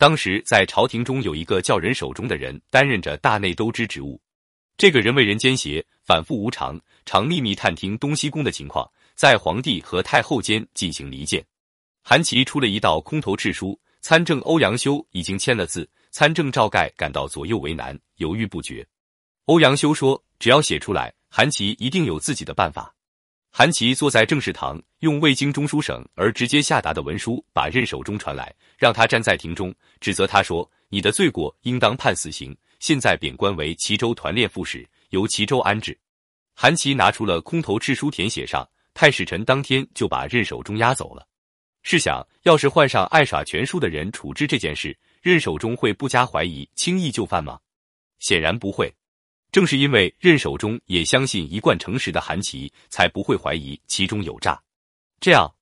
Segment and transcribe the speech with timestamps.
[0.00, 4.18] 当时在朝廷中有一个叫任守中的人，担任着大内都知职务。
[4.78, 11.44] 这个人为人奸邪，反复无常，常秘密探听东西宫的情况，在皇帝和太后间进行离间。
[12.02, 18.86] 韩琦出了一道空头敕书，参政欧阳修已经签了字，参政赵盖感到左右为难，犹豫不决。
[19.44, 22.94] 欧阳修说：“只要写出来，韩琦一定有自己的办法。”
[23.52, 35.98] 韩琦坐在正室堂，用未经中书省而直接下达的文书把任守忠传来，让他站在庭中，指责他说：“你的罪过应当判死刑。”现在贬官为齐州团练副使，由齐州安置。
[36.54, 41.26] 韩琦拿出了空头敕书填写上，太史臣当天就把任守忠押走了。
[41.82, 47.58] 试想，要是换上爱耍权术的人处置这件事，任守忠会不加怀疑轻易就范吗？
[48.18, 48.94] 显然不会。
[49.52, 54.60] 正是因为任守忠也相信一贯诚实的韩琦，才不会怀疑其中有诈。
[55.20, 55.52] 这样，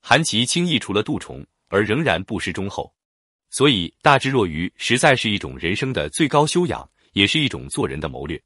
[0.00, 2.92] 韩琦轻易除了杜重，而仍然不失忠厚。
[3.50, 8.40] 所以，大智若愚实在是一种人生的最高修养，也是一种做人的谋略。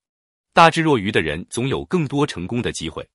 [0.53, 3.07] 大智若愚的人总有更多成功的机会。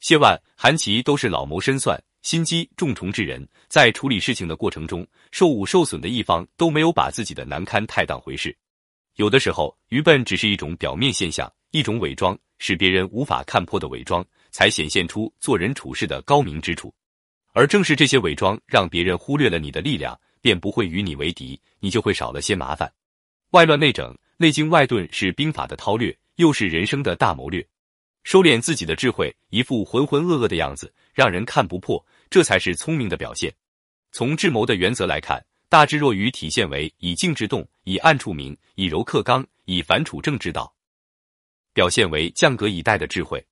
[0.00, 8.56] 谢万、韩琦都是老谋深算、心机重重之人，在处理事情的过程中，受侮受损的一方都没有把自己的难堪太当回事。
[9.18, 16.94] 有的时候，愚笨只是一种表面现象，一种伪装，使别人无法看破的伪装，才显现出做人处事的高明之处。
[17.52, 20.18] 而正是这些伪装，让别人忽略了你的力量。
[20.40, 22.90] 便不会与你为敌，你就会少了些麻烦。
[23.50, 27.66] 外乱内整、内经外遁是兵法的韬略，又是人生的大谋略。
[28.22, 33.52] 收敛自己的智慧，一副浑浑噩噩的样子，让人看不破，这才是聪明的表现。
[34.12, 40.74] 从智谋的原则来看，大智若愚体现为以静制动，以暗处明，以柔克刚，以反处正之道，
[41.74, 43.44] 表现为降格以待的智慧。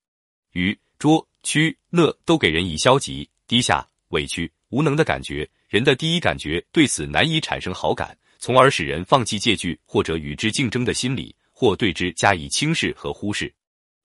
[0.52, 5.46] 愚、拙、屈、乐都给人以消极、低下、委屈、无能的感觉。
[5.68, 13.52] 人的第一感觉对此难以产生好感，从而使人放弃戒惧或者与之竞争的心理，或对之加以轻视和忽视。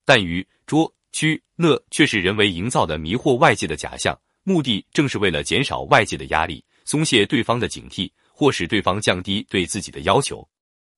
[0.03, 10.45] 但愚、拙、屈、乐却是人为营造的迷惑外界的假象，目的正是为了减少外界的压力，松懈对方的警惕，或使对方降低对自己的要求。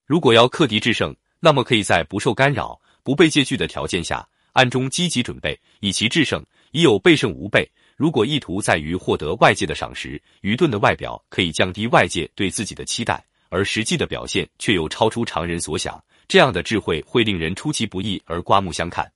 [0.04, 7.64] 如果要克敌制胜，那么可以在不受干扰、不被戒惧的条件下，暗中积极准备，以其制胜，以有备胜无备。
[7.94, 19.08] 如果意图在于获得外界的赏识，愚钝的外表可以降低外界对自己的期待，而实际的表现却又超出常人所想，这样的智慧会令人出其不意而刮目相看。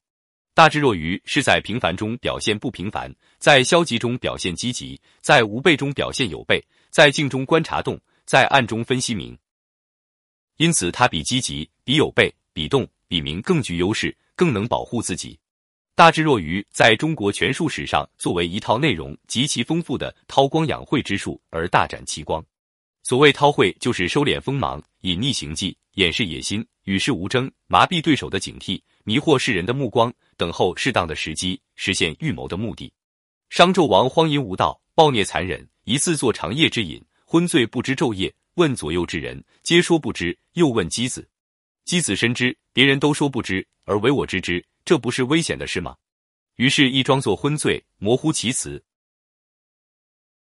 [0.59, 6.61] 大智若愚是在平凡中表现不平凡，在消极中表现积极，在无备中表现有备，
[6.91, 9.39] 在静中观察动，在暗中分析明。
[10.57, 15.39] 因此，他比积极、比有备、比动、比明更具优势，更能保护自己。
[15.95, 22.45] 大智若愚在中国权术史上，作为一套内容极其丰富的韬光养晦之术而大展奇光。
[23.05, 32.93] 所谓韬晦，就是收敛锋芒，隐匿行迹，掩饰野心，与世无争，麻痹对手的警惕，迷惑世人的目光，等候适当的时机，实现预谋的目的。
[33.51, 40.39] 商纣王荒淫无道，暴虐残忍，一次做长夜之饮，昏醉不知昼夜，问左右之人，皆说不知。
[40.53, 41.29] 又问箕子，
[41.85, 44.65] 箕子深知，别人都说不知，而唯我知之。
[44.85, 45.97] 这不是危险的事吗？
[46.59, 48.81] 于是，一装作昏醉，模糊其词，